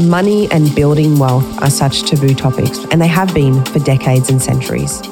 Money 0.00 0.50
and 0.52 0.74
building 0.74 1.18
wealth 1.18 1.44
are 1.60 1.68
such 1.68 2.02
taboo 2.02 2.34
topics, 2.34 2.78
and 2.92 3.02
they 3.02 3.06
have 3.06 3.34
been 3.34 3.64
for 3.66 3.78
decades 3.80 4.30
and 4.30 4.40
centuries. 4.40 5.02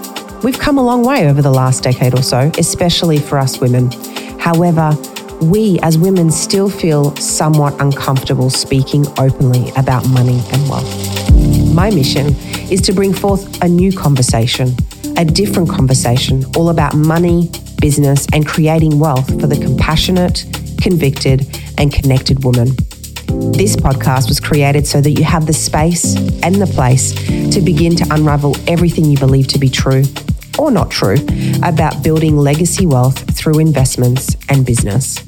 We've 0.43 0.59
come 0.59 0.79
a 0.79 0.83
long 0.83 1.05
way 1.05 1.29
over 1.29 1.43
the 1.43 1.51
last 1.51 1.83
decade 1.83 2.15
or 2.15 2.23
so, 2.23 2.51
especially 2.57 3.19
for 3.19 3.37
us 3.37 3.59
women. 3.59 3.91
However, 4.39 4.97
we 5.43 5.79
as 5.81 5.99
women 5.99 6.31
still 6.31 6.71
feel 6.71 7.15
somewhat 7.17 7.79
uncomfortable 7.81 8.49
speaking 8.49 9.05
openly 9.19 9.71
about 9.77 10.09
money 10.09 10.41
and 10.53 10.69
wealth. 10.69 11.75
My 11.75 11.91
mission 11.91 12.35
is 12.71 12.81
to 12.83 12.93
bring 12.93 13.13
forth 13.13 13.63
a 13.63 13.69
new 13.69 13.93
conversation, 13.93 14.75
a 15.19 15.25
different 15.25 15.69
conversation, 15.69 16.45
all 16.57 16.71
about 16.71 16.95
money, 16.95 17.51
business, 17.81 18.27
and 18.33 18.47
creating 18.47 18.99
wealth 18.99 19.29
for 19.41 19.47
the 19.47 19.57
compassionate, 19.57 20.47
convicted, 20.81 21.47
and 21.77 21.93
connected 21.93 22.45
woman. 22.45 22.69
This 23.53 23.77
podcast 23.77 24.29
was 24.29 24.41
created 24.41 24.87
so 24.87 25.01
that 25.01 25.11
you 25.11 25.25
have 25.25 25.47
the 25.47 25.53
space 25.53 26.17
and 26.43 26.55
the 26.57 26.67
place 26.67 27.13
to 27.55 27.61
begin 27.61 27.95
to 27.97 28.07
unravel 28.11 28.57
everything 28.67 29.05
you 29.05 29.19
believe 29.19 29.47
to 29.49 29.59
be 29.59 29.69
true 29.69 30.05
or 30.59 30.71
not 30.71 30.91
true 30.91 31.17
about 31.63 32.03
building 32.03 32.37
legacy 32.37 32.87
wealth 32.87 33.19
through 33.37 33.59
investments 33.59 34.37
and 34.49 34.65
business. 34.65 35.25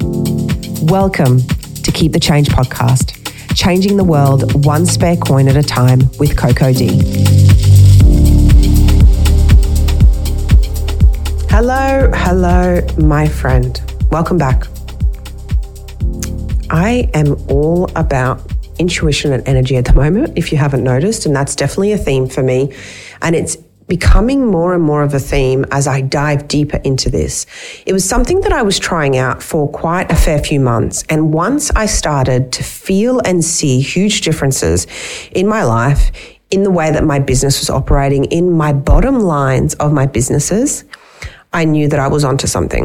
Welcome 0.82 1.40
to 1.40 1.90
Keep 1.92 2.12
the 2.12 2.20
Change 2.20 2.48
podcast, 2.48 3.14
changing 3.54 3.96
the 3.96 4.04
world 4.04 4.64
one 4.64 4.86
spare 4.86 5.16
coin 5.16 5.48
at 5.48 5.56
a 5.56 5.62
time 5.62 6.00
with 6.18 6.36
Coco 6.36 6.72
D. 6.72 6.88
Hello, 11.50 12.10
hello, 12.14 12.80
my 12.98 13.26
friend. 13.26 13.80
Welcome 14.10 14.38
back. 14.38 14.66
I 16.70 17.10
am 17.14 17.36
all 17.48 17.90
about 17.96 18.40
intuition 18.78 19.32
and 19.32 19.46
energy 19.48 19.76
at 19.76 19.84
the 19.84 19.94
moment, 19.94 20.36
if 20.36 20.52
you 20.52 20.58
haven't 20.58 20.84
noticed, 20.84 21.26
and 21.26 21.34
that's 21.34 21.56
definitely 21.56 21.92
a 21.92 21.98
theme 21.98 22.28
for 22.28 22.42
me. 22.42 22.74
And 23.22 23.34
it's 23.34 23.56
becoming 23.88 24.46
more 24.46 24.74
and 24.74 24.82
more 24.82 25.02
of 25.02 25.14
a 25.14 25.18
theme 25.18 25.64
as 25.70 25.86
I 25.86 26.02
dive 26.02 26.46
deeper 26.46 26.76
into 26.84 27.10
this. 27.10 27.46
It 27.86 27.94
was 27.94 28.06
something 28.06 28.42
that 28.42 28.52
I 28.52 28.62
was 28.62 28.78
trying 28.78 29.16
out 29.16 29.42
for 29.42 29.68
quite 29.70 30.12
a 30.12 30.14
fair 30.14 30.38
few 30.38 30.60
months. 30.60 31.04
And 31.08 31.32
once 31.32 31.70
I 31.70 31.86
started 31.86 32.52
to 32.52 32.62
feel 32.62 33.20
and 33.20 33.42
see 33.42 33.80
huge 33.80 34.20
differences 34.20 34.86
in 35.32 35.48
my 35.48 35.64
life, 35.64 36.12
in 36.50 36.62
the 36.62 36.70
way 36.70 36.90
that 36.90 37.04
my 37.04 37.18
business 37.18 37.60
was 37.60 37.70
operating, 37.70 38.24
in 38.26 38.52
my 38.52 38.72
bottom 38.72 39.20
lines 39.20 39.74
of 39.74 39.92
my 39.92 40.06
businesses, 40.06 40.84
I 41.58 41.64
knew 41.64 41.88
that 41.88 41.98
I 41.98 42.06
was 42.06 42.24
onto 42.24 42.46
something. 42.46 42.84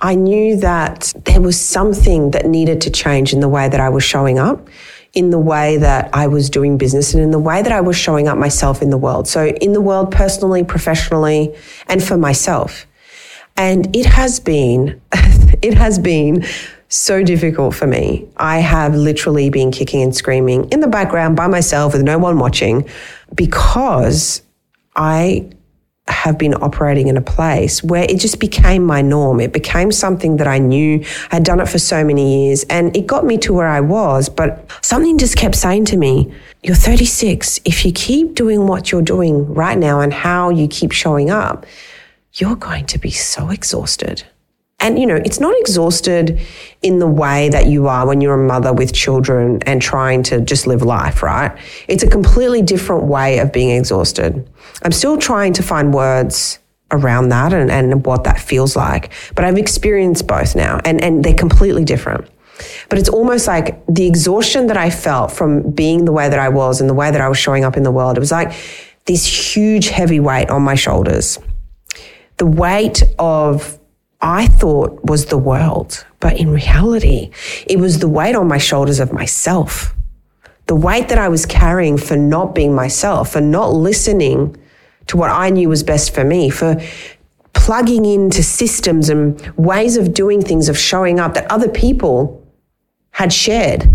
I 0.00 0.16
knew 0.16 0.56
that 0.56 1.14
there 1.24 1.40
was 1.40 1.60
something 1.60 2.32
that 2.32 2.46
needed 2.46 2.80
to 2.80 2.90
change 2.90 3.32
in 3.32 3.38
the 3.38 3.48
way 3.48 3.68
that 3.68 3.80
I 3.80 3.88
was 3.90 4.02
showing 4.02 4.40
up 4.40 4.68
in 5.14 5.30
the 5.30 5.38
way 5.38 5.76
that 5.78 6.10
I 6.12 6.26
was 6.26 6.50
doing 6.50 6.76
business 6.76 7.14
and 7.14 7.22
in 7.22 7.30
the 7.30 7.38
way 7.38 7.62
that 7.62 7.72
I 7.72 7.80
was 7.80 7.96
showing 7.96 8.28
up 8.28 8.36
myself 8.36 8.82
in 8.82 8.90
the 8.90 8.98
world. 8.98 9.26
So, 9.26 9.46
in 9.46 9.72
the 9.72 9.80
world, 9.80 10.10
personally, 10.10 10.64
professionally, 10.64 11.54
and 11.86 12.02
for 12.02 12.18
myself. 12.18 12.86
And 13.56 13.94
it 13.96 14.06
has 14.06 14.38
been, 14.38 15.00
it 15.62 15.74
has 15.74 15.98
been 15.98 16.44
so 16.88 17.22
difficult 17.22 17.74
for 17.74 17.86
me. 17.86 18.26
I 18.36 18.58
have 18.58 18.94
literally 18.94 19.48
been 19.48 19.70
kicking 19.70 20.02
and 20.02 20.14
screaming 20.14 20.68
in 20.70 20.80
the 20.80 20.88
background 20.88 21.36
by 21.36 21.46
myself 21.46 21.94
with 21.94 22.02
no 22.02 22.18
one 22.18 22.38
watching 22.38 22.88
because 23.34 24.42
I 24.96 25.48
have 26.08 26.38
been 26.38 26.54
operating 26.54 27.08
in 27.08 27.16
a 27.16 27.22
place 27.22 27.82
where 27.82 28.04
it 28.04 28.18
just 28.18 28.40
became 28.40 28.84
my 28.84 29.02
norm. 29.02 29.40
It 29.40 29.52
became 29.52 29.92
something 29.92 30.36
that 30.38 30.46
I 30.46 30.58
knew. 30.58 31.04
I 31.30 31.36
had 31.36 31.44
done 31.44 31.60
it 31.60 31.68
for 31.68 31.78
so 31.78 32.04
many 32.04 32.46
years 32.46 32.64
and 32.64 32.96
it 32.96 33.06
got 33.06 33.24
me 33.24 33.38
to 33.38 33.52
where 33.52 33.68
I 33.68 33.80
was. 33.80 34.28
But 34.28 34.70
something 34.82 35.18
just 35.18 35.36
kept 35.36 35.54
saying 35.54 35.86
to 35.86 35.96
me, 35.96 36.32
You're 36.62 36.76
36. 36.76 37.60
If 37.64 37.84
you 37.84 37.92
keep 37.92 38.34
doing 38.34 38.66
what 38.66 38.90
you're 38.90 39.02
doing 39.02 39.52
right 39.52 39.78
now 39.78 40.00
and 40.00 40.12
how 40.12 40.50
you 40.50 40.68
keep 40.68 40.92
showing 40.92 41.30
up, 41.30 41.66
you're 42.34 42.56
going 42.56 42.86
to 42.86 42.98
be 42.98 43.10
so 43.10 43.50
exhausted. 43.50 44.24
And, 44.80 44.98
you 44.98 45.06
know, 45.06 45.16
it's 45.16 45.40
not 45.40 45.58
exhausted 45.58 46.40
in 46.82 47.00
the 47.00 47.06
way 47.06 47.48
that 47.48 47.66
you 47.66 47.88
are 47.88 48.06
when 48.06 48.20
you're 48.20 48.40
a 48.40 48.46
mother 48.46 48.72
with 48.72 48.92
children 48.92 49.60
and 49.62 49.82
trying 49.82 50.22
to 50.24 50.40
just 50.40 50.68
live 50.68 50.82
life, 50.82 51.22
right? 51.22 51.56
It's 51.88 52.04
a 52.04 52.08
completely 52.08 52.62
different 52.62 53.04
way 53.04 53.38
of 53.38 53.52
being 53.52 53.70
exhausted. 53.70 54.48
I'm 54.82 54.92
still 54.92 55.18
trying 55.18 55.52
to 55.54 55.62
find 55.64 55.92
words 55.92 56.60
around 56.92 57.30
that 57.30 57.52
and, 57.52 57.70
and 57.70 58.06
what 58.06 58.24
that 58.24 58.40
feels 58.40 58.76
like, 58.76 59.12
but 59.34 59.44
I've 59.44 59.58
experienced 59.58 60.26
both 60.26 60.54
now 60.54 60.80
and, 60.84 61.02
and 61.02 61.24
they're 61.24 61.34
completely 61.34 61.84
different. 61.84 62.28
But 62.88 62.98
it's 62.98 63.08
almost 63.08 63.46
like 63.46 63.84
the 63.86 64.06
exhaustion 64.06 64.68
that 64.68 64.76
I 64.76 64.90
felt 64.90 65.32
from 65.32 65.70
being 65.72 66.04
the 66.04 66.12
way 66.12 66.28
that 66.28 66.38
I 66.38 66.48
was 66.48 66.80
and 66.80 66.88
the 66.88 66.94
way 66.94 67.10
that 67.10 67.20
I 67.20 67.28
was 67.28 67.38
showing 67.38 67.64
up 67.64 67.76
in 67.76 67.82
the 67.82 67.90
world. 67.90 68.16
It 68.16 68.20
was 68.20 68.32
like 68.32 68.54
this 69.04 69.56
huge, 69.56 69.88
heavy 69.88 70.20
weight 70.20 70.50
on 70.50 70.62
my 70.62 70.74
shoulders. 70.74 71.38
The 72.38 72.46
weight 72.46 73.02
of 73.18 73.77
I 74.20 74.46
thought 74.46 75.04
was 75.04 75.26
the 75.26 75.38
world, 75.38 76.04
but 76.18 76.38
in 76.38 76.50
reality, 76.50 77.30
it 77.66 77.78
was 77.78 78.00
the 78.00 78.08
weight 78.08 78.34
on 78.34 78.48
my 78.48 78.58
shoulders 78.58 78.98
of 78.98 79.12
myself. 79.12 79.94
The 80.66 80.74
weight 80.74 81.08
that 81.08 81.18
I 81.18 81.28
was 81.28 81.46
carrying 81.46 81.96
for 81.96 82.16
not 82.16 82.54
being 82.54 82.74
myself, 82.74 83.32
for 83.32 83.40
not 83.40 83.72
listening 83.72 84.56
to 85.06 85.16
what 85.16 85.30
I 85.30 85.50
knew 85.50 85.68
was 85.68 85.82
best 85.82 86.14
for 86.14 86.24
me, 86.24 86.50
for 86.50 86.80
plugging 87.52 88.04
into 88.04 88.42
systems 88.42 89.08
and 89.08 89.40
ways 89.56 89.96
of 89.96 90.12
doing 90.12 90.42
things, 90.42 90.68
of 90.68 90.76
showing 90.76 91.20
up 91.20 91.34
that 91.34 91.50
other 91.50 91.68
people 91.68 92.44
had 93.12 93.32
shared. 93.32 93.88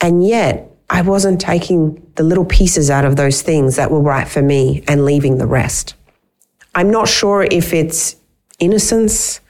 And 0.00 0.24
yet, 0.24 0.70
I 0.88 1.02
wasn't 1.02 1.40
taking 1.40 2.06
the 2.14 2.22
little 2.22 2.44
pieces 2.44 2.90
out 2.90 3.04
of 3.04 3.16
those 3.16 3.42
things 3.42 3.76
that 3.76 3.90
were 3.90 4.00
right 4.00 4.28
for 4.28 4.42
me 4.42 4.84
and 4.86 5.04
leaving 5.04 5.38
the 5.38 5.46
rest. 5.46 5.94
I'm 6.74 6.90
not 6.90 7.08
sure 7.08 7.42
if 7.50 7.72
it's 7.72 8.16
innocence, 8.58 9.40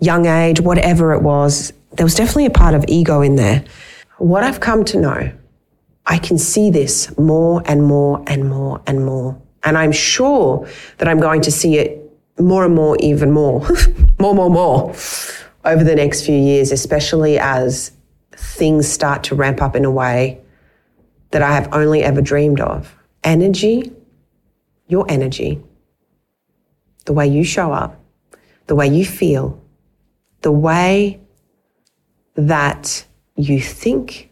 young 0.00 0.26
age, 0.26 0.60
whatever 0.60 1.12
it 1.12 1.22
was, 1.22 1.72
there 1.92 2.06
was 2.06 2.14
definitely 2.14 2.46
a 2.46 2.50
part 2.50 2.74
of 2.74 2.84
ego 2.88 3.20
in 3.20 3.36
there. 3.36 3.64
What 4.18 4.44
I've 4.44 4.60
come 4.60 4.84
to 4.86 5.00
know, 5.00 5.32
I 6.06 6.18
can 6.18 6.38
see 6.38 6.70
this 6.70 7.16
more 7.18 7.62
and 7.66 7.84
more 7.84 8.22
and 8.26 8.48
more 8.48 8.82
and 8.86 9.04
more. 9.04 9.40
And 9.64 9.78
I'm 9.78 9.92
sure 9.92 10.68
that 10.98 11.08
I'm 11.08 11.20
going 11.20 11.40
to 11.42 11.52
see 11.52 11.76
it 11.76 11.98
more 12.38 12.64
and 12.64 12.74
more, 12.74 12.96
even 13.00 13.30
more, 13.30 13.66
more, 14.18 14.34
more, 14.34 14.50
more 14.50 14.94
over 15.64 15.84
the 15.84 15.94
next 15.94 16.24
few 16.26 16.36
years, 16.36 16.72
especially 16.72 17.38
as 17.38 17.92
things 18.32 18.88
start 18.88 19.22
to 19.24 19.34
ramp 19.34 19.62
up 19.62 19.76
in 19.76 19.84
a 19.84 19.90
way 19.90 20.40
that 21.30 21.42
I 21.42 21.52
have 21.52 21.72
only 21.72 22.02
ever 22.02 22.20
dreamed 22.20 22.60
of. 22.60 22.94
Energy, 23.22 23.92
your 24.88 25.06
energy, 25.08 25.62
the 27.04 27.12
way 27.12 27.26
you 27.26 27.44
show 27.44 27.72
up, 27.72 28.01
the 28.66 28.74
way 28.74 28.88
you 28.88 29.04
feel, 29.04 29.60
the 30.42 30.52
way 30.52 31.20
that 32.34 33.04
you 33.36 33.60
think, 33.60 34.30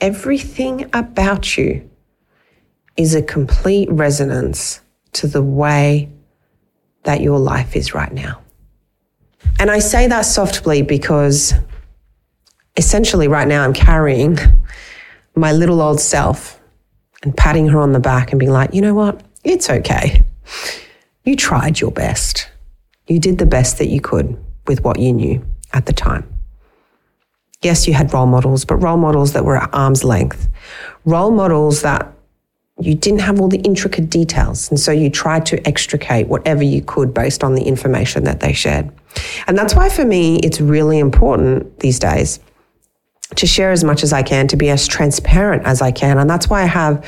everything 0.00 0.88
about 0.92 1.56
you 1.56 1.88
is 2.96 3.14
a 3.14 3.22
complete 3.22 3.90
resonance 3.90 4.80
to 5.12 5.26
the 5.26 5.42
way 5.42 6.08
that 7.04 7.20
your 7.20 7.38
life 7.38 7.76
is 7.76 7.94
right 7.94 8.12
now. 8.12 8.40
And 9.58 9.70
I 9.70 9.78
say 9.78 10.06
that 10.06 10.22
softly 10.22 10.82
because 10.82 11.54
essentially 12.76 13.28
right 13.28 13.48
now 13.48 13.64
I'm 13.64 13.72
carrying 13.72 14.38
my 15.34 15.52
little 15.52 15.80
old 15.80 16.00
self 16.00 16.60
and 17.22 17.36
patting 17.36 17.68
her 17.68 17.80
on 17.80 17.92
the 17.92 18.00
back 18.00 18.32
and 18.32 18.38
being 18.38 18.52
like, 18.52 18.74
you 18.74 18.80
know 18.80 18.94
what? 18.94 19.22
It's 19.44 19.70
okay. 19.70 20.22
You 21.24 21.36
tried 21.36 21.80
your 21.80 21.90
best. 21.90 22.49
You 23.10 23.18
did 23.18 23.38
the 23.38 23.46
best 23.46 23.78
that 23.78 23.88
you 23.88 24.00
could 24.00 24.38
with 24.68 24.84
what 24.84 25.00
you 25.00 25.12
knew 25.12 25.44
at 25.72 25.86
the 25.86 25.92
time. 25.92 26.32
Yes, 27.60 27.88
you 27.88 27.92
had 27.92 28.14
role 28.14 28.26
models, 28.26 28.64
but 28.64 28.76
role 28.76 28.96
models 28.96 29.32
that 29.32 29.44
were 29.44 29.56
at 29.56 29.68
arm's 29.72 30.04
length, 30.04 30.48
role 31.04 31.32
models 31.32 31.82
that 31.82 32.10
you 32.78 32.94
didn't 32.94 33.20
have 33.22 33.40
all 33.40 33.48
the 33.48 33.58
intricate 33.58 34.10
details. 34.10 34.70
And 34.70 34.78
so 34.78 34.92
you 34.92 35.10
tried 35.10 35.44
to 35.46 35.66
extricate 35.66 36.28
whatever 36.28 36.62
you 36.62 36.82
could 36.82 37.12
based 37.12 37.42
on 37.42 37.56
the 37.56 37.62
information 37.62 38.22
that 38.24 38.38
they 38.38 38.52
shared. 38.52 38.88
And 39.48 39.58
that's 39.58 39.74
why 39.74 39.88
for 39.88 40.04
me, 40.04 40.36
it's 40.36 40.60
really 40.60 41.00
important 41.00 41.80
these 41.80 41.98
days 41.98 42.38
to 43.34 43.44
share 43.44 43.72
as 43.72 43.82
much 43.82 44.04
as 44.04 44.12
I 44.12 44.22
can, 44.22 44.46
to 44.46 44.56
be 44.56 44.70
as 44.70 44.86
transparent 44.86 45.66
as 45.66 45.82
I 45.82 45.90
can. 45.90 46.16
And 46.18 46.30
that's 46.30 46.48
why 46.48 46.62
I 46.62 46.66
have 46.66 47.04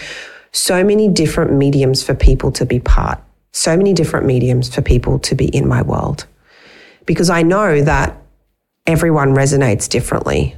so 0.50 0.82
many 0.82 1.06
different 1.06 1.52
mediums 1.52 2.02
for 2.02 2.12
people 2.12 2.50
to 2.52 2.66
be 2.66 2.80
part 2.80 3.22
so 3.52 3.76
many 3.76 3.92
different 3.92 4.26
mediums 4.26 4.74
for 4.74 4.82
people 4.82 5.18
to 5.20 5.34
be 5.34 5.46
in 5.46 5.68
my 5.68 5.82
world 5.82 6.26
because 7.06 7.30
I 7.30 7.42
know 7.42 7.82
that 7.82 8.16
everyone 8.86 9.34
resonates 9.34 9.88
differently 9.88 10.56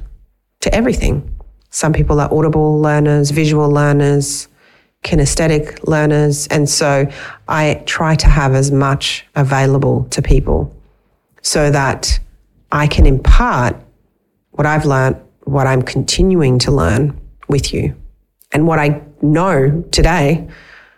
to 0.61 0.73
everything. 0.73 1.37
Some 1.69 1.93
people 1.93 2.19
are 2.19 2.33
audible 2.33 2.79
learners, 2.79 3.31
visual 3.31 3.69
learners, 3.69 4.47
kinesthetic 5.03 5.87
learners. 5.87 6.47
And 6.47 6.69
so 6.69 7.07
I 7.47 7.83
try 7.85 8.15
to 8.15 8.27
have 8.27 8.55
as 8.55 8.71
much 8.71 9.25
available 9.35 10.05
to 10.11 10.21
people 10.21 10.75
so 11.41 11.69
that 11.69 12.19
I 12.71 12.87
can 12.87 13.05
impart 13.05 13.75
what 14.51 14.65
I've 14.65 14.85
learned 14.85 15.21
what 15.45 15.67
I'm 15.67 15.83
continuing 15.83 16.57
to 16.59 16.71
learn 16.71 17.19
with 17.47 17.73
you 17.73 17.95
and 18.51 18.67
what 18.67 18.79
I 18.79 19.01
know 19.21 19.83
today, 19.91 20.47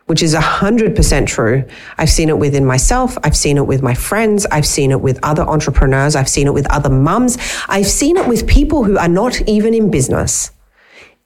which 0.08 0.24
is 0.24 0.34
100% 0.34 1.28
true. 1.28 1.64
I've 1.98 2.10
seen 2.10 2.30
it 2.30 2.38
within 2.38 2.66
myself. 2.66 3.18
I've 3.24 3.36
seen 3.36 3.58
it 3.58 3.68
with 3.68 3.82
my 3.82 3.94
friends. 3.94 4.46
I've 4.48 4.66
seen 4.66 4.92
it 4.92 5.02
with 5.02 5.20
other 5.22 5.44
entrepreneurs. 5.44 6.16
I've 6.16 6.30
seen 6.30 6.48
it 6.48 6.54
with 6.54 6.70
other 6.72 6.90
mums. 6.90 7.38
I've 7.68 7.88
seen 7.88 8.18
it 8.18 8.28
with 8.28 8.48
people 8.48 8.84
who 8.84 8.98
are 8.98 9.10
not 9.10 9.42
even 9.48 9.74
in 9.74 9.92
business. 9.92 10.52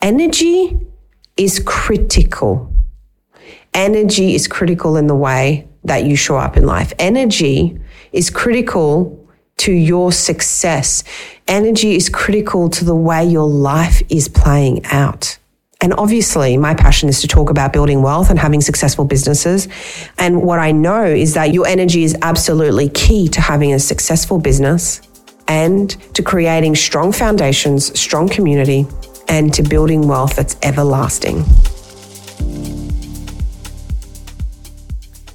Energy 0.01 0.79
is 1.37 1.61
critical. 1.63 2.73
Energy 3.73 4.35
is 4.35 4.47
critical 4.47 4.97
in 4.97 5.07
the 5.07 5.15
way 5.15 5.67
that 5.83 6.03
you 6.03 6.15
show 6.15 6.37
up 6.37 6.57
in 6.57 6.65
life. 6.65 6.91
Energy 6.97 7.79
is 8.11 8.29
critical 8.29 9.17
to 9.57 9.71
your 9.71 10.11
success. 10.11 11.03
Energy 11.47 11.95
is 11.95 12.09
critical 12.09 12.67
to 12.69 12.83
the 12.83 12.95
way 12.95 13.23
your 13.23 13.47
life 13.47 14.01
is 14.09 14.27
playing 14.27 14.83
out. 14.85 15.37
And 15.81 15.95
obviously, 15.95 16.57
my 16.57 16.75
passion 16.75 17.09
is 17.09 17.21
to 17.21 17.27
talk 17.27 17.49
about 17.49 17.73
building 17.73 18.03
wealth 18.03 18.29
and 18.29 18.37
having 18.37 18.61
successful 18.61 19.03
businesses. 19.03 19.67
And 20.19 20.43
what 20.43 20.59
I 20.59 20.71
know 20.71 21.03
is 21.05 21.33
that 21.33 21.53
your 21.53 21.65
energy 21.65 22.03
is 22.03 22.15
absolutely 22.21 22.89
key 22.89 23.27
to 23.29 23.41
having 23.41 23.73
a 23.73 23.79
successful 23.79 24.37
business 24.37 25.01
and 25.47 25.89
to 26.13 26.21
creating 26.21 26.75
strong 26.75 27.11
foundations, 27.11 27.99
strong 27.99 28.29
community, 28.29 28.85
and 29.27 29.51
to 29.55 29.63
building 29.63 30.07
wealth 30.07 30.35
that's 30.35 30.55
everlasting. 30.61 31.43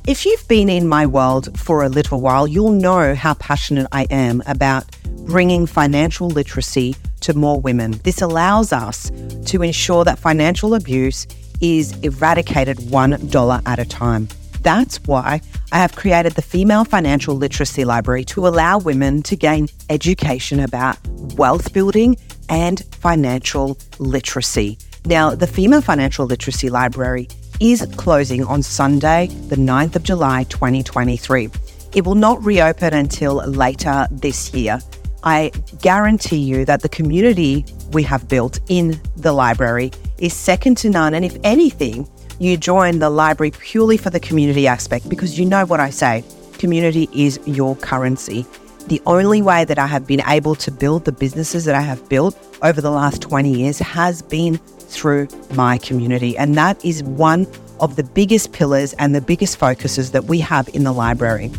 If 0.06 0.24
you've 0.24 0.46
been 0.46 0.68
in 0.68 0.86
my 0.86 1.06
world 1.06 1.58
for 1.58 1.82
a 1.82 1.88
little 1.88 2.20
while, 2.20 2.46
you'll 2.46 2.70
know 2.70 3.16
how 3.16 3.34
passionate 3.34 3.88
I 3.90 4.04
am 4.04 4.40
about 4.46 4.84
bringing 5.26 5.66
financial 5.66 6.28
literacy 6.28 6.94
to 7.20 7.34
more 7.34 7.60
women. 7.60 7.92
This 8.04 8.22
allows 8.22 8.72
us 8.72 9.10
to 9.46 9.62
ensure 9.62 10.04
that 10.04 10.18
financial 10.18 10.74
abuse 10.74 11.26
is 11.60 11.92
eradicated 12.00 12.76
$1 12.78 13.62
at 13.66 13.78
a 13.78 13.84
time. 13.84 14.28
That's 14.62 14.96
why 15.04 15.40
I 15.72 15.78
have 15.78 15.94
created 15.94 16.32
the 16.32 16.42
Female 16.42 16.84
Financial 16.84 17.34
Literacy 17.34 17.84
Library 17.84 18.24
to 18.26 18.46
allow 18.46 18.78
women 18.78 19.22
to 19.24 19.36
gain 19.36 19.68
education 19.90 20.60
about 20.60 20.98
wealth 21.36 21.72
building 21.72 22.16
and 22.48 22.84
financial 22.96 23.78
literacy. 23.98 24.78
Now, 25.04 25.34
the 25.34 25.46
Female 25.46 25.82
Financial 25.82 26.26
Literacy 26.26 26.68
Library 26.68 27.28
is 27.60 27.86
closing 27.96 28.44
on 28.44 28.62
Sunday, 28.62 29.28
the 29.48 29.56
9th 29.56 29.96
of 29.96 30.02
July 30.02 30.44
2023. 30.44 31.48
It 31.94 32.04
will 32.04 32.14
not 32.14 32.44
reopen 32.44 32.92
until 32.92 33.36
later 33.36 34.06
this 34.10 34.52
year. 34.52 34.80
I 35.26 35.50
guarantee 35.82 36.38
you 36.38 36.64
that 36.66 36.82
the 36.82 36.88
community 36.88 37.64
we 37.90 38.04
have 38.04 38.28
built 38.28 38.60
in 38.68 39.00
the 39.16 39.32
library 39.32 39.90
is 40.18 40.32
second 40.32 40.76
to 40.78 40.88
none. 40.88 41.14
And 41.14 41.24
if 41.24 41.36
anything, 41.42 42.08
you 42.38 42.56
join 42.56 43.00
the 43.00 43.10
library 43.10 43.50
purely 43.50 43.96
for 43.96 44.08
the 44.08 44.20
community 44.20 44.68
aspect 44.68 45.08
because 45.08 45.36
you 45.36 45.44
know 45.44 45.66
what 45.66 45.80
I 45.80 45.90
say 45.90 46.22
community 46.58 47.08
is 47.12 47.40
your 47.44 47.74
currency. 47.74 48.46
The 48.86 49.02
only 49.04 49.42
way 49.42 49.64
that 49.64 49.80
I 49.80 49.88
have 49.88 50.06
been 50.06 50.22
able 50.28 50.54
to 50.54 50.70
build 50.70 51.04
the 51.04 51.12
businesses 51.12 51.64
that 51.64 51.74
I 51.74 51.80
have 51.80 52.08
built 52.08 52.38
over 52.62 52.80
the 52.80 52.92
last 52.92 53.20
20 53.20 53.50
years 53.50 53.80
has 53.80 54.22
been 54.22 54.58
through 54.58 55.26
my 55.54 55.78
community. 55.78 56.38
And 56.38 56.54
that 56.54 56.82
is 56.84 57.02
one 57.02 57.48
of 57.80 57.96
the 57.96 58.04
biggest 58.04 58.52
pillars 58.52 58.92
and 58.94 59.12
the 59.12 59.20
biggest 59.20 59.58
focuses 59.58 60.12
that 60.12 60.26
we 60.26 60.38
have 60.38 60.68
in 60.68 60.84
the 60.84 60.92
library. 60.92 61.50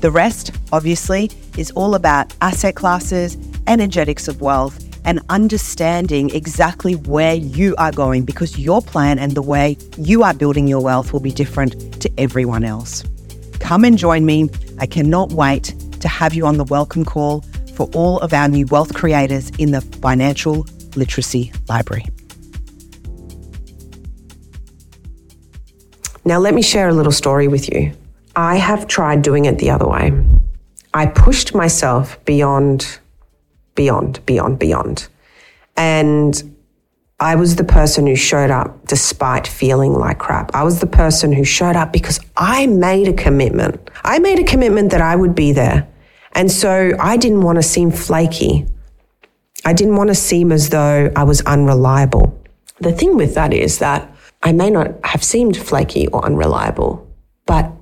The 0.00 0.10
rest, 0.10 0.52
obviously, 0.72 1.30
is 1.56 1.70
all 1.70 1.94
about 1.94 2.34
asset 2.42 2.74
classes, 2.74 3.38
energetics 3.66 4.28
of 4.28 4.42
wealth, 4.42 4.84
and 5.06 5.20
understanding 5.30 6.30
exactly 6.34 6.94
where 6.94 7.34
you 7.34 7.74
are 7.78 7.92
going 7.92 8.24
because 8.24 8.58
your 8.58 8.82
plan 8.82 9.18
and 9.18 9.32
the 9.32 9.40
way 9.40 9.78
you 9.96 10.22
are 10.22 10.34
building 10.34 10.68
your 10.68 10.80
wealth 10.80 11.12
will 11.12 11.20
be 11.20 11.30
different 11.30 12.00
to 12.02 12.10
everyone 12.18 12.62
else. 12.62 13.04
Come 13.58 13.84
and 13.84 13.96
join 13.96 14.26
me. 14.26 14.50
I 14.78 14.86
cannot 14.86 15.32
wait 15.32 15.74
to 16.00 16.08
have 16.08 16.34
you 16.34 16.44
on 16.44 16.58
the 16.58 16.64
welcome 16.64 17.04
call 17.04 17.42
for 17.74 17.88
all 17.94 18.18
of 18.20 18.34
our 18.34 18.48
new 18.48 18.66
wealth 18.66 18.94
creators 18.94 19.50
in 19.58 19.70
the 19.70 19.80
Financial 19.80 20.66
Literacy 20.94 21.52
Library. 21.68 22.04
Now, 26.24 26.38
let 26.38 26.52
me 26.52 26.62
share 26.62 26.88
a 26.88 26.92
little 26.92 27.12
story 27.12 27.48
with 27.48 27.72
you. 27.72 27.92
I 28.36 28.56
have 28.56 28.86
tried 28.86 29.22
doing 29.22 29.46
it 29.46 29.58
the 29.58 29.70
other 29.70 29.88
way. 29.88 30.12
I 30.92 31.06
pushed 31.06 31.54
myself 31.54 32.22
beyond, 32.26 32.98
beyond, 33.74 34.24
beyond, 34.26 34.58
beyond. 34.58 35.08
And 35.76 36.56
I 37.18 37.34
was 37.34 37.56
the 37.56 37.64
person 37.64 38.06
who 38.06 38.14
showed 38.14 38.50
up 38.50 38.86
despite 38.86 39.46
feeling 39.46 39.94
like 39.94 40.18
crap. 40.18 40.54
I 40.54 40.64
was 40.64 40.80
the 40.80 40.86
person 40.86 41.32
who 41.32 41.44
showed 41.44 41.76
up 41.76 41.92
because 41.92 42.20
I 42.36 42.66
made 42.66 43.08
a 43.08 43.14
commitment. 43.14 43.90
I 44.04 44.18
made 44.18 44.38
a 44.38 44.44
commitment 44.44 44.90
that 44.90 45.00
I 45.00 45.16
would 45.16 45.34
be 45.34 45.52
there. 45.52 45.88
And 46.32 46.52
so 46.52 46.92
I 47.00 47.16
didn't 47.16 47.40
want 47.40 47.56
to 47.56 47.62
seem 47.62 47.90
flaky. 47.90 48.66
I 49.64 49.72
didn't 49.72 49.96
want 49.96 50.08
to 50.08 50.14
seem 50.14 50.52
as 50.52 50.68
though 50.68 51.10
I 51.16 51.24
was 51.24 51.40
unreliable. 51.42 52.38
The 52.80 52.92
thing 52.92 53.16
with 53.16 53.34
that 53.34 53.54
is 53.54 53.78
that 53.78 54.14
I 54.42 54.52
may 54.52 54.68
not 54.68 54.92
have 55.04 55.24
seemed 55.24 55.56
flaky 55.56 56.06
or 56.08 56.22
unreliable, 56.22 57.10
but 57.46 57.72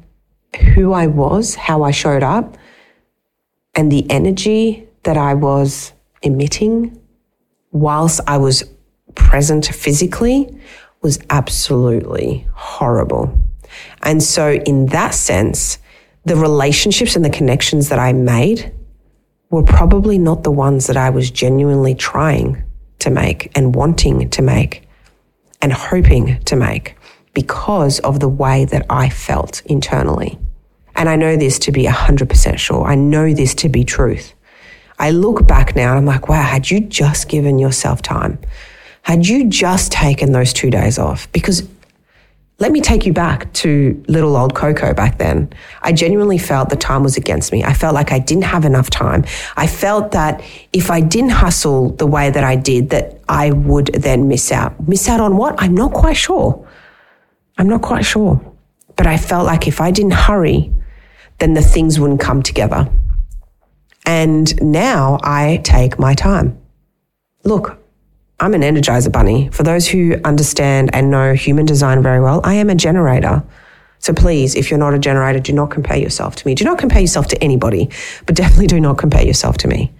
who 0.55 0.93
I 0.93 1.07
was, 1.07 1.55
how 1.55 1.83
I 1.83 1.91
showed 1.91 2.23
up, 2.23 2.57
and 3.75 3.91
the 3.91 4.09
energy 4.11 4.87
that 5.03 5.17
I 5.17 5.35
was 5.35 5.93
emitting 6.23 7.01
whilst 7.73 8.21
I 8.27 8.39
was 8.39 8.65
present 9.15 9.67
physically 9.67 10.49
was 11.03 11.19
absolutely 11.31 12.47
horrible. 12.55 13.39
And 14.03 14.23
so, 14.23 14.53
in 14.53 14.87
that 14.87 15.15
sense, 15.15 15.79
the 16.25 16.37
relationships 16.37 17.17
and 17.17 17.25
the 17.25 17.31
connections 17.31 17.89
that 17.91 17.99
I 17.99 18.13
made 18.13 18.73
were 19.51 19.63
probably 19.63 20.19
not 20.19 20.43
the 20.43 20.51
ones 20.51 20.87
that 20.87 20.97
I 20.97 21.11
was 21.11 21.31
genuinely 21.31 21.95
trying 21.95 22.63
to 23.01 23.11
make 23.11 23.51
and 23.57 23.75
wanting 23.75 24.31
to 24.31 24.43
make 24.43 24.89
and 25.61 25.73
hoping 25.73 26.41
to 26.45 26.57
make 26.57 26.97
because 27.35 27.99
of 28.01 28.21
the 28.21 28.29
way 28.29 28.65
that 28.65 28.87
I 28.89 29.11
felt 29.11 29.63
internally. 29.67 30.39
And 30.97 31.09
I 31.09 31.17
know 31.17 31.37
this 31.37 31.59
to 31.61 31.73
be 31.73 31.85
100% 31.85 32.59
sure. 32.59 32.85
I 32.85 32.95
know 32.95 33.33
this 33.33 33.55
to 33.57 33.69
be 33.69 33.85
truth. 33.85 34.35
I 34.99 35.11
look 35.11 35.47
back 35.47 35.75
now 35.75 35.91
and 35.91 35.99
I'm 35.99 36.07
like, 36.07 36.29
wow, 36.29 36.43
had 36.43 36.71
you 36.71 36.81
just 36.81 37.29
given 37.29 37.59
yourself 37.59 38.01
time? 38.01 38.39
Had 39.03 39.27
you 39.27 39.49
just 39.49 39.93
taken 39.93 40.33
those 40.33 40.53
two 40.53 40.71
days 40.71 40.99
off? 40.99 41.31
Because 41.33 41.69
let 42.61 42.71
me 42.71 42.81
take 42.81 43.05
you 43.05 43.13
back 43.13 43.53
to 43.55 44.03
little 44.07 44.37
old 44.37 44.55
Coco 44.55 44.95
back 44.95 45.19
then. 45.19 45.53
I 45.83 45.93
genuinely 45.93 46.39
felt 46.39 46.71
the 46.71 46.77
time 46.77 47.03
was 47.03 47.17
against 47.17 47.51
me. 47.51 47.65
I 47.65 47.75
felt 47.75 47.95
like 47.95 48.13
I 48.13 48.21
didn't 48.21 48.45
have 48.45 48.65
enough 48.65 48.91
time. 48.91 49.25
I 49.57 49.67
felt 49.67 50.13
that 50.13 50.41
if 50.73 50.89
I 50.91 51.01
didn't 51.01 51.31
hustle 51.31 51.91
the 51.91 52.07
way 52.07 52.31
that 52.31 52.45
I 52.45 52.55
did, 52.55 52.91
that 52.91 53.21
I 53.29 53.51
would 53.51 53.87
then 53.87 54.29
miss 54.29 54.53
out. 54.53 54.89
Miss 54.89 55.09
out 55.09 55.21
on 55.21 55.37
what? 55.37 55.57
I'm 55.59 55.75
not 55.75 55.93
quite 55.93 56.17
sure. 56.17 56.67
I'm 57.59 57.69
not 57.69 57.83
quite 57.83 58.05
sure. 58.05 58.41
But 58.95 59.09
I 59.09 59.17
felt 59.17 59.47
like 59.47 59.67
if 59.67 59.81
I 59.81 59.91
didn't 59.91 60.13
hurry, 60.13 60.73
then 61.39 61.55
the 61.55 61.63
things 61.63 61.99
wouldn't 61.99 62.21
come 62.21 62.43
together. 62.43 62.89
And 64.07 64.61
now 64.63 65.19
I 65.23 65.61
take 65.65 65.99
my 65.99 66.15
time. 66.15 66.61
Look, 67.45 67.79
I'm 68.41 68.55
an 68.55 68.63
energizer 68.63 69.11
bunny. 69.11 69.49
For 69.51 69.63
those 69.63 69.89
who 69.89 70.17
understand 70.25 70.91
and 70.93 71.11
know 71.11 71.35
human 71.35 71.67
design 71.67 72.03
very 72.03 72.21
well, 72.21 72.41
I 72.45 72.55
am 72.55 72.69
a 72.69 72.75
generator. 72.75 73.43
So 73.99 74.13
please, 74.13 74.55
if 74.55 74.71
you're 74.71 74.79
not 74.79 74.93
a 74.93 74.99
generator, 74.99 75.41
do 75.41 75.53
not 75.53 75.71
compare 75.71 75.97
yourself 75.97 76.37
to 76.37 76.47
me. 76.47 76.55
Do 76.55 76.65
not 76.65 76.79
compare 76.79 77.01
yourself 77.01 77.27
to 77.29 77.43
anybody, 77.43 77.89
but 78.27 78.37
definitely 78.37 78.67
do 78.67 78.81
not 78.81 78.99
compare 78.99 79.25
yourself 79.25 79.57
to 79.59 79.69
me. 79.69 79.93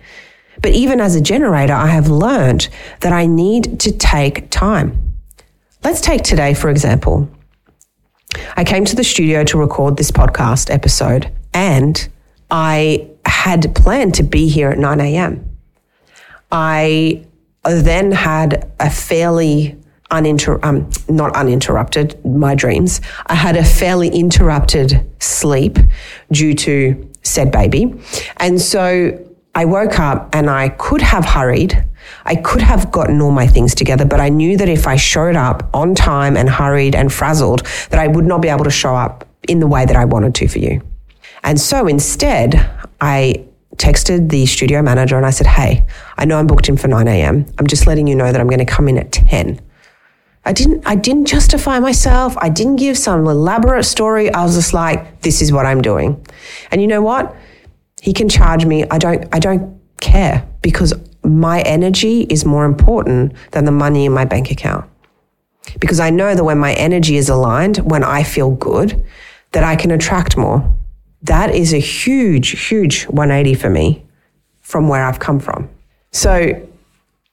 But 0.61 0.73
even 0.73 1.01
as 1.01 1.15
a 1.15 1.21
generator, 1.21 1.73
I 1.73 1.87
have 1.87 2.09
learned 2.09 2.69
that 3.01 3.13
I 3.13 3.27
need 3.27 3.81
to 3.81 3.93
take 3.93 4.51
time. 4.51 5.15
Let's 5.83 6.01
take 6.01 6.23
today, 6.23 6.55
for 6.55 6.71
example. 6.71 7.29
I 8.55 8.65
came 8.65 8.85
to 8.85 8.97
the 8.97 9.05
studio 9.05 9.45
to 9.45 9.59
record 9.59 9.97
this 9.97 10.11
podcast 10.11 10.73
episode 10.73 11.31
and 11.53 12.09
I 12.51 13.09
had 13.25 13.75
planned 13.75 14.15
to 14.15 14.23
be 14.23 14.49
here 14.49 14.71
at 14.71 14.79
9 14.79 15.01
a.m. 15.01 15.59
I 16.53 17.25
then 17.65 18.13
had 18.13 18.71
a 18.79 18.91
fairly 18.91 19.77
uninter 20.11 20.63
um, 20.63 20.89
not 21.09 21.35
uninterrupted 21.35 22.25
my 22.25 22.55
dreams. 22.55 23.01
I 23.27 23.35
had 23.35 23.57
a 23.57 23.65
fairly 23.65 24.09
interrupted 24.09 25.05
sleep 25.19 25.79
due 26.31 26.55
to 26.55 27.11
said 27.23 27.51
baby, 27.51 27.93
and 28.37 28.61
so 28.61 29.19
I 29.55 29.65
woke 29.65 29.99
up 29.99 30.35
and 30.35 30.49
I 30.49 30.69
could 30.69 31.01
have 31.01 31.25
hurried. 31.25 31.85
I 32.25 32.37
could 32.37 32.63
have 32.63 32.91
gotten 32.91 33.21
all 33.21 33.31
my 33.31 33.47
things 33.47 33.75
together, 33.75 34.05
but 34.05 34.21
I 34.21 34.29
knew 34.29 34.57
that 34.57 34.69
if 34.69 34.87
I 34.87 34.97
showed 34.97 35.37
up 35.37 35.69
on 35.75 35.95
time 35.95 36.37
and 36.37 36.49
hurried 36.49 36.95
and 36.95 37.13
frazzled, 37.13 37.67
that 37.91 37.99
I 37.99 38.07
would 38.09 38.25
not 38.25 38.43
be 38.43 38.49
able 38.49 38.65
to 38.65 38.71
show 38.71 38.95
up 38.95 39.27
in 39.49 39.61
the 39.61 39.67
way 39.67 39.85
that 39.85 39.97
I 39.97 40.05
wanted 40.05 40.35
to 40.37 40.49
for 40.49 40.59
you. 40.59 40.81
And 41.43 41.61
so 41.61 41.87
instead, 41.87 42.55
I 43.01 43.45
texted 43.77 44.31
the 44.31 44.47
studio 44.47 44.83
manager 44.83 45.17
and 45.17 45.27
I 45.27 45.31
said, 45.31 45.47
Hey, 45.47 45.87
I 46.17 46.25
know 46.25 46.39
I'm 46.39 46.47
booked 46.47 46.69
in 46.69 46.77
for 46.77 46.89
9 46.89 47.07
a.m. 47.09 47.47
I'm 47.59 47.67
just 47.67 47.87
letting 47.87 48.07
you 48.07 48.15
know 48.15 48.31
that 48.31 48.41
I'm 48.41 48.47
going 48.47 48.65
to 48.65 48.65
come 48.65 48.89
in 48.89 48.99
at 48.99 49.13
10. 49.13 49.61
I 50.47 50.53
didn't 50.53 50.87
I 50.87 50.95
didn't 50.95 51.27
justify 51.27 51.79
myself. 51.81 52.37
I 52.39 52.51
didn't 52.51 52.77
give 52.77 52.99
some 52.99 53.27
elaborate 53.27 53.85
story. 53.85 54.33
I 54.33 54.45
was 54.45 54.55
just 54.55 54.75
like, 54.75 55.23
this 55.23 55.41
is 55.41 55.53
what 55.53 55.65
I'm 55.65 55.81
doing. 55.81 56.25
And 56.71 56.81
you 56.83 56.87
know 56.87 57.01
what? 57.01 57.35
He 58.03 58.13
can 58.13 58.29
charge 58.29 58.67
me. 58.67 58.85
I 58.91 58.99
don't 58.99 59.27
I 59.35 59.39
don't 59.39 59.81
care 60.01 60.47
because 60.61 60.93
my 61.25 61.61
energy 61.63 62.23
is 62.23 62.45
more 62.45 62.65
important 62.65 63.33
than 63.53 63.65
the 63.65 63.73
money 63.73 64.05
in 64.05 64.13
my 64.13 64.25
bank 64.25 64.51
account. 64.51 64.89
Because 65.81 66.01
I 66.01 66.11
know 66.11 66.35
that 66.35 66.45
when 66.45 66.59
my 66.59 66.75
energy 66.75 67.17
is 67.17 67.29
aligned, 67.29 67.79
when 67.79 68.05
I 68.05 68.23
feel 68.23 68.51
good, 68.51 69.05
that 69.53 69.65
I 69.65 69.77
can 69.77 69.91
attract 69.91 70.37
more. 70.37 70.77
That 71.23 71.55
is 71.55 71.73
a 71.73 71.79
huge, 71.79 72.69
huge 72.69 73.05
180 73.05 73.55
for 73.55 73.71
me 73.71 74.05
from 74.61 74.89
where 74.89 75.05
I've 75.05 75.19
come 75.19 75.41
from. 75.41 75.71
So 76.11 76.69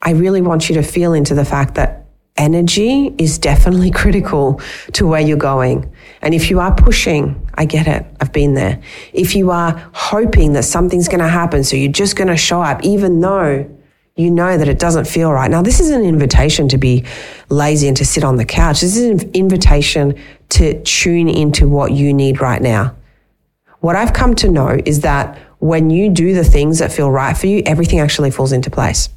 I 0.01 0.12
really 0.12 0.41
want 0.41 0.69
you 0.69 0.75
to 0.75 0.83
feel 0.83 1.13
into 1.13 1.36
the 1.36 1.45
fact 1.45 1.75
that 1.75 2.05
energy 2.38 3.13
is 3.17 3.38
definitely 3.38 3.91
critical 4.01 4.62
to 4.93 5.05
where 5.05 5.21
you're 5.21 5.38
going. 5.38 5.93
And 6.21 6.33
if 6.33 6.50
you 6.50 6.60
are 6.60 6.74
pushing, 6.74 7.50
I 7.55 7.65
get 7.65 7.88
it. 7.88 8.05
I've 8.19 8.31
been 8.31 8.53
there. 8.53 8.81
If 9.13 9.36
you 9.36 9.51
are 9.51 9.89
hoping 9.93 10.53
that 10.53 10.63
something's 10.63 11.07
going 11.07 11.19
to 11.19 11.27
happen, 11.27 11.63
so 11.63 11.75
you're 11.75 11.91
just 11.91 12.15
going 12.15 12.29
to 12.29 12.38
show 12.38 12.62
up, 12.62 12.83
even 12.83 13.19
though 13.19 13.69
you 14.22 14.32
know 14.32 14.58
that 14.58 14.68
it 14.68 14.80
doesn't 14.80 15.06
feel 15.06 15.32
right. 15.32 15.50
Now, 15.50 15.62
this 15.62 15.80
is 15.80 15.90
an 15.90 16.04
invitation 16.04 16.68
to 16.70 16.78
be 16.78 17.06
lazy 17.50 17.88
and 17.88 17.98
to 17.98 18.06
sit 18.06 18.24
on 18.24 18.38
the 18.38 18.46
couch. 18.46 18.82
This 18.82 18.96
is 18.96 19.24
an 19.24 19.32
invitation 19.34 20.18
to 20.50 20.82
tune 20.84 21.28
into 21.28 21.68
what 21.68 21.92
you 21.92 22.13
need 22.13 22.42
right 22.42 22.62
now. 22.62 22.96
What 23.80 23.96
I've 23.96 24.13
come 24.13 24.36
to 24.36 24.51
know 24.51 24.80
is 24.86 25.01
that 25.01 25.38
when 25.60 25.90
you 25.90 26.10
do 26.10 26.34
the 26.34 26.44
things 26.44 26.80
that 26.80 26.92
feel 26.92 27.10
right 27.10 27.36
for 27.38 27.48
you, 27.48 27.63
everything 27.66 28.00
actually 28.00 28.32
falls 28.32 28.51
into 28.51 28.70
place. 28.70 29.10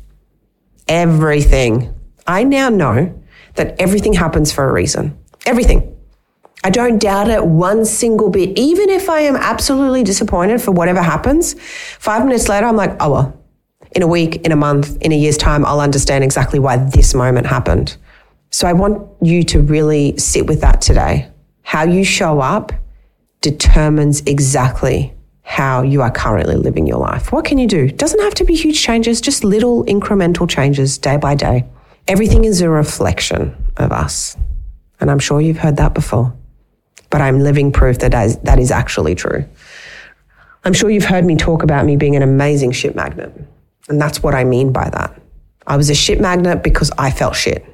Everything. 0.88 1.94
I 2.26 2.44
now 2.44 2.68
know 2.68 3.22
that 3.54 3.80
everything 3.80 4.14
happens 4.14 4.52
for 4.52 4.68
a 4.68 4.72
reason. 4.72 5.18
Everything. 5.46 5.94
I 6.62 6.70
don't 6.70 6.98
doubt 6.98 7.28
it 7.28 7.44
one 7.44 7.84
single 7.84 8.30
bit. 8.30 8.58
Even 8.58 8.88
if 8.88 9.10
I 9.10 9.20
am 9.20 9.36
absolutely 9.36 10.02
disappointed 10.02 10.62
for 10.62 10.72
whatever 10.72 11.02
happens, 11.02 11.54
five 11.98 12.24
minutes 12.24 12.48
later, 12.48 12.66
I'm 12.66 12.76
like, 12.76 12.96
oh 13.00 13.10
well, 13.10 13.43
in 13.94 14.02
a 14.02 14.06
week, 14.06 14.36
in 14.44 14.52
a 14.52 14.56
month, 14.56 14.96
in 15.00 15.12
a 15.12 15.16
year's 15.16 15.36
time, 15.36 15.64
I'll 15.64 15.80
understand 15.80 16.24
exactly 16.24 16.58
why 16.58 16.76
this 16.76 17.14
moment 17.14 17.46
happened. 17.46 17.96
So 18.50 18.66
I 18.68 18.72
want 18.72 19.08
you 19.20 19.42
to 19.44 19.60
really 19.60 20.16
sit 20.18 20.46
with 20.46 20.60
that 20.60 20.80
today. 20.80 21.28
How 21.62 21.84
you 21.84 22.04
show 22.04 22.40
up 22.40 22.72
determines 23.40 24.20
exactly 24.22 25.12
how 25.42 25.82
you 25.82 26.00
are 26.02 26.10
currently 26.10 26.56
living 26.56 26.86
your 26.86 26.98
life. 26.98 27.30
What 27.30 27.44
can 27.44 27.58
you 27.58 27.66
do? 27.66 27.90
Doesn't 27.90 28.20
have 28.20 28.34
to 28.34 28.44
be 28.44 28.54
huge 28.54 28.82
changes, 28.82 29.20
just 29.20 29.44
little 29.44 29.84
incremental 29.84 30.48
changes 30.48 30.96
day 30.98 31.16
by 31.16 31.34
day. 31.34 31.66
Everything 32.08 32.44
is 32.44 32.60
a 32.60 32.70
reflection 32.70 33.54
of 33.76 33.92
us. 33.92 34.36
And 35.00 35.10
I'm 35.10 35.18
sure 35.18 35.40
you've 35.40 35.58
heard 35.58 35.76
that 35.76 35.92
before, 35.92 36.32
but 37.10 37.20
I'm 37.20 37.40
living 37.40 37.72
proof 37.72 37.98
that 37.98 38.12
that 38.12 38.58
is, 38.58 38.70
actually 38.70 39.14
true. 39.14 39.44
I'm 40.64 40.72
sure 40.72 40.88
you've 40.88 41.04
heard 41.04 41.24
me 41.24 41.36
talk 41.36 41.62
about 41.62 41.84
me 41.84 41.96
being 41.96 42.16
an 42.16 42.22
amazing 42.22 42.72
ship 42.72 42.94
magnet. 42.94 43.32
And 43.88 44.00
that's 44.00 44.22
what 44.22 44.34
I 44.34 44.44
mean 44.44 44.72
by 44.72 44.88
that. 44.90 45.20
I 45.66 45.76
was 45.76 45.90
a 45.90 45.94
shit 45.94 46.20
magnet 46.20 46.62
because 46.62 46.90
I 46.98 47.10
felt 47.10 47.36
shit. 47.36 47.64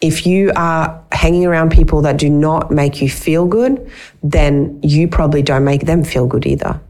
If 0.00 0.26
you 0.26 0.52
are 0.54 1.04
hanging 1.10 1.44
around 1.44 1.72
people 1.72 2.02
that 2.02 2.16
do 2.16 2.30
not 2.30 2.70
make 2.70 3.02
you 3.02 3.10
feel 3.10 3.46
good, 3.46 3.90
then 4.22 4.78
you 4.82 5.08
probably 5.08 5.42
don't 5.42 5.64
make 5.64 5.82
them 5.82 6.04
feel 6.04 6.26
good 6.26 6.46
either. 6.46 6.80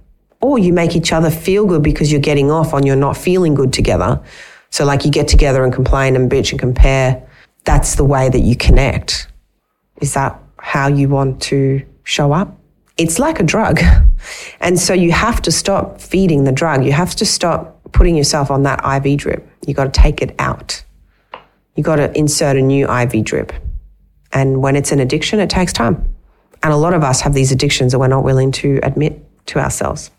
Or 0.41 0.59
you 0.59 0.73
make 0.73 0.95
each 0.95 1.13
other 1.13 1.31
feel 1.31 1.67
good 1.67 1.83
because 1.83 2.13
you're 2.13 2.21
getting 2.21 2.51
off 2.51 2.75
on 2.75 2.85
you're 2.85 2.97
not 2.97 3.17
feeling 3.17 3.55
good 3.55 3.73
together. 3.73 4.23
So, 4.71 4.85
like, 4.85 5.05
you 5.05 5.11
get 5.11 5.27
together 5.27 5.65
and 5.65 5.73
complain 5.73 6.15
and 6.15 6.31
bitch 6.31 6.51
and 6.51 6.61
compare. 6.61 7.27
That's 7.65 7.95
the 7.97 8.05
way 8.05 8.29
that 8.29 8.41
you 8.41 8.55
connect. 8.55 9.29
Is 10.01 10.15
that 10.15 10.41
how 10.59 10.89
you 10.89 11.09
want 11.09 11.43
to 11.43 11.85
show 12.05 12.33
up? 12.33 12.57
It's 12.99 13.19
like 13.19 13.41
a 13.41 13.45
drug. 13.45 13.81
And 14.61 14.79
so 14.79 14.93
you 14.93 15.13
have 15.13 15.41
to 15.43 15.53
stop 15.53 16.01
feeding 16.01 16.43
the 16.43 16.51
drug. 16.51 16.85
You 16.85 16.91
have 16.91 17.15
to 17.17 17.25
stop 17.25 17.78
putting 17.93 18.17
yourself 18.17 18.51
on 18.51 18.63
that 18.65 18.85
IV 18.85 19.19
drip. 19.19 19.49
You 19.67 19.75
got 19.75 19.93
to 19.93 20.01
take 20.01 20.23
it 20.23 20.35
out. 20.39 20.83
You 21.77 21.83
got 21.83 21.97
to 21.97 22.17
insert 22.17 22.57
a 22.57 22.63
new 22.63 22.89
IV 22.91 23.25
drip. 23.25 23.53
And 24.33 24.63
when 24.63 24.77
it's 24.77 24.93
an 24.93 25.01
addiction, 25.01 25.41
it 25.41 25.51
takes 25.51 25.73
time. 25.73 26.15
And 26.63 26.73
a 26.73 26.77
lot 26.77 26.95
of 26.95 27.05
us 27.05 27.21
have 27.21 27.35
these 27.35 27.53
addictions 27.53 27.93
that 27.93 27.99
we're 27.99 28.09
not 28.09 28.25
willing 28.25 28.53
to 28.53 28.81
admit 28.83 29.25
to 29.47 29.59
ourselves. 29.59 30.11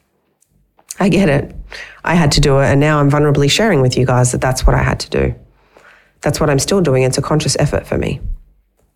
I 0.99 1.09
get 1.09 1.29
it. 1.29 1.55
I 2.03 2.15
had 2.15 2.31
to 2.33 2.41
do 2.41 2.59
it. 2.59 2.65
And 2.65 2.79
now 2.79 2.99
I'm 2.99 3.09
vulnerably 3.09 3.49
sharing 3.49 3.81
with 3.81 3.97
you 3.97 4.05
guys 4.05 4.31
that 4.31 4.41
that's 4.41 4.65
what 4.65 4.75
I 4.75 4.83
had 4.83 4.99
to 5.01 5.09
do. 5.09 5.35
That's 6.21 6.39
what 6.39 6.49
I'm 6.49 6.59
still 6.59 6.81
doing. 6.81 7.03
It's 7.03 7.17
a 7.17 7.21
conscious 7.21 7.55
effort 7.59 7.87
for 7.87 7.97
me 7.97 8.19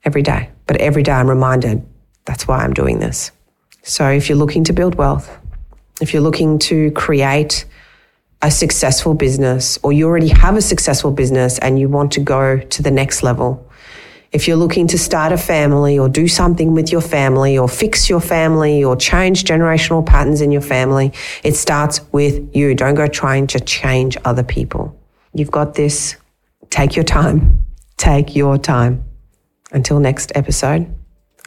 every 0.04 0.22
day. 0.22 0.50
But 0.68 0.78
every 0.78 1.04
day 1.04 1.14
I'm 1.14 1.30
reminded 1.30 1.86
that's 2.26 2.48
why 2.48 2.64
I'm 2.64 2.74
doing 2.74 3.00
this. 3.00 3.32
So 3.84 4.10
if 4.10 4.30
you're 4.30 4.38
looking 4.38 4.64
to 4.66 4.74
build 4.74 4.96
wealth, 4.96 5.38
if 6.02 6.14
you're 6.14 6.22
looking 6.22 6.60
to 6.60 6.92
create 6.92 7.66
a 8.44 8.52
successful 8.52 9.14
business 9.14 9.80
or 9.84 9.94
you 9.94 10.06
already 10.06 10.28
have 10.28 10.58
a 10.58 10.62
successful 10.62 11.12
business 11.12 11.58
and 11.60 11.80
you 11.80 11.88
want 11.88 12.12
to 12.12 12.20
go 12.20 12.60
to 12.60 12.84
the 12.84 12.92
next 12.92 13.24
level. 13.24 13.66
If 14.34 14.48
you're 14.48 14.58
looking 14.58 14.86
to 14.88 14.98
start 14.98 15.32
a 15.32 15.38
family 15.38 15.98
or 15.98 16.10
do 16.10 16.28
something 16.28 16.74
with 16.74 16.92
your 16.92 17.02
family 17.02 17.58
or 17.58 17.70
fix 17.70 18.10
your 18.10 18.20
family 18.20 18.84
or 18.84 18.98
change 18.98 19.46
generational 19.46 20.06
patterns 20.06 20.42
in 20.42 20.52
your 20.52 20.62
family, 20.62 21.14
it 21.44 21.56
starts 21.56 22.02
with 22.12 22.54
you. 22.54 22.76
Don't 22.76 22.96
go 22.96 23.08
trying 23.08 23.48
to 23.48 23.60
change 23.62 24.18
other 24.26 24.44
people. 24.44 25.00
You've 25.34 25.52
got 25.52 25.76
this. 25.76 26.18
Take 26.70 26.96
your 26.96 27.06
time. 27.06 27.64
Take 27.96 28.36
your 28.36 28.58
time. 28.58 29.06
Until 29.72 30.00
next 30.00 30.34
episode, 30.36 30.94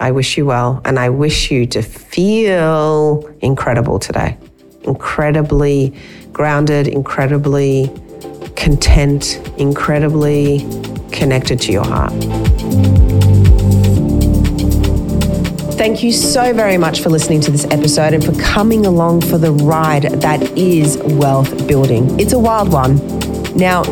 I 0.00 0.12
wish 0.12 0.38
you 0.38 0.46
well 0.46 0.80
and 0.84 0.98
I 0.98 1.10
wish 1.10 1.50
you 1.50 1.66
to 1.66 1.82
feel 1.82 3.28
incredible 3.40 3.98
today. 3.98 4.38
Incredibly 4.84 5.92
grounded, 6.36 6.86
incredibly 6.86 7.90
content, 8.56 9.40
incredibly 9.56 10.58
connected 11.10 11.58
to 11.58 11.72
your 11.72 11.82
heart. 11.82 12.12
Thank 15.78 16.02
you 16.02 16.12
so 16.12 16.52
very 16.52 16.76
much 16.76 17.00
for 17.00 17.08
listening 17.08 17.40
to 17.40 17.50
this 17.50 17.64
episode 17.70 18.12
and 18.12 18.22
for 18.22 18.38
coming 18.38 18.84
along 18.84 19.22
for 19.22 19.38
the 19.38 19.50
ride 19.50 20.02
that 20.20 20.42
is 20.58 20.98
wealth 20.98 21.66
building. 21.66 22.20
It's 22.20 22.34
a 22.34 22.38
wild 22.38 22.70
one. 22.70 22.96
Now, 23.56 23.84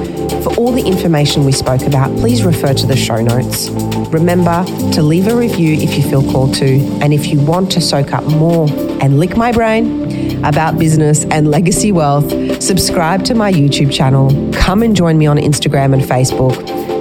for 0.42 0.54
all 0.56 0.70
the 0.70 0.84
information 0.84 1.46
we 1.46 1.52
spoke 1.52 1.80
about, 1.80 2.14
please 2.18 2.44
refer 2.44 2.74
to 2.74 2.86
the 2.86 2.96
show 2.96 3.22
notes. 3.22 3.70
Remember 4.12 4.64
to 4.92 5.02
leave 5.02 5.28
a 5.28 5.34
review 5.34 5.76
if 5.76 5.96
you 5.96 6.02
feel 6.02 6.22
called 6.30 6.52
to, 6.56 6.78
and 7.00 7.14
if 7.14 7.28
you 7.28 7.40
want 7.40 7.72
to 7.72 7.80
soak 7.80 8.12
up 8.12 8.24
more 8.24 8.68
and 9.00 9.18
lick 9.18 9.34
my 9.34 9.50
brain, 9.50 10.13
about 10.44 10.78
business 10.78 11.24
and 11.26 11.50
legacy 11.50 11.92
wealth, 11.92 12.30
subscribe 12.62 13.24
to 13.24 13.34
my 13.34 13.52
YouTube 13.52 13.92
channel. 13.92 14.30
Come 14.52 14.82
and 14.82 14.94
join 14.94 15.18
me 15.18 15.26
on 15.26 15.36
Instagram 15.38 15.92
and 15.94 16.02
Facebook. 16.02 16.54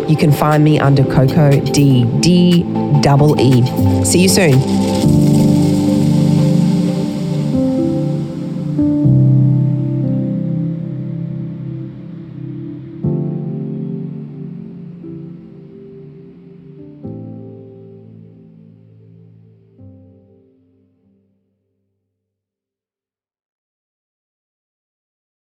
You 0.09 0.17
can 0.17 0.31
find 0.31 0.63
me 0.63 0.79
under 0.79 1.03
Coco 1.03 1.59
D 1.59 2.05
D 2.19 2.65
E. 3.39 4.03
See 4.05 4.21
you 4.21 4.29
soon. 4.29 5.02